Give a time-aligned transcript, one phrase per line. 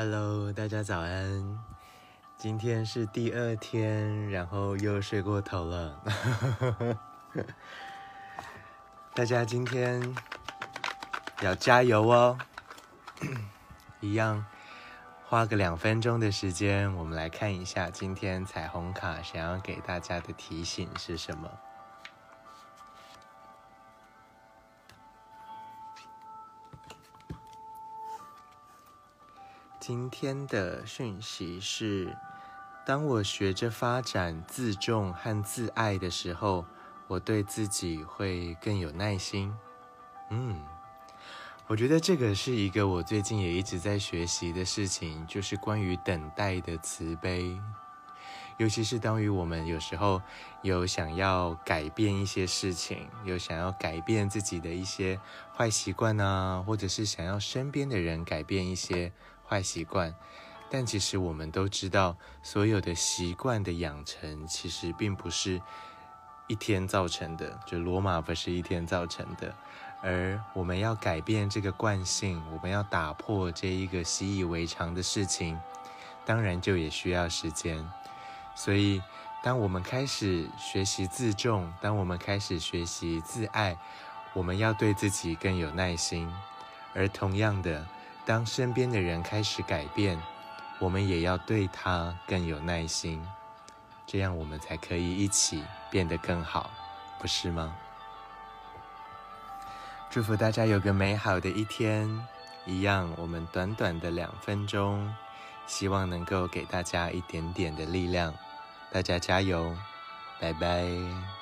[0.00, 1.58] Hello，大家早安。
[2.36, 6.00] 今天是第二天，然后又睡过头了。
[9.12, 10.00] 大家今天
[11.40, 12.38] 要加油哦！
[13.98, 14.46] 一样，
[15.26, 21.50] 花个两分钟的时间，我们来看一下今天彩虹卡想要给大家的提醒是什么。
[29.88, 32.14] 今天的讯息是：
[32.84, 36.66] 当我学着发展自重和自爱的时候，
[37.06, 39.50] 我对自己会更有耐心。
[40.28, 40.62] 嗯，
[41.68, 47.58] 我觉得这个是一个我最近也一直在学习的事情，就是关于等待的慈悲。
[48.58, 50.20] 尤其是当于我们有时候
[50.60, 55.18] 有想要改变一些事情，有想要改变自己的一些
[55.56, 59.10] 坏习惯啊，或者是想要身边的人改变一些。
[59.48, 60.14] 坏习惯，
[60.70, 65.60] 但其实我们都知道，所有的习惯的养成其实并不是
[66.46, 69.54] 一天造成的，就罗马不是一天造成的。
[70.00, 75.58] 而我们要改变这个惯性，我们要打破这一个习以为常的事情，
[76.24, 77.84] 当然就也需要时间。
[78.54, 79.02] 所以，
[79.42, 83.76] 当我们开始学习自重，当我们开始学习自爱，
[84.34, 86.32] 我们要对自己更有耐心。
[86.94, 87.86] 而同样的，
[88.28, 90.20] 当身边的人开始改变，
[90.78, 93.26] 我们也要对他更有耐心，
[94.06, 96.70] 这样我们才可以一起变得更好，
[97.18, 97.74] 不是吗？
[100.10, 102.06] 祝福大家有个美好的一天。
[102.66, 105.10] 一样，我们短短的两分钟，
[105.66, 108.34] 希望能够给大家一点点的力量。
[108.92, 109.74] 大家加油，
[110.38, 111.37] 拜拜。